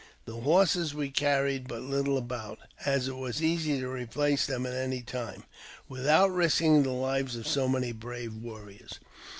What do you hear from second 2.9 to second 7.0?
it was easy to replace them at any time, without risking the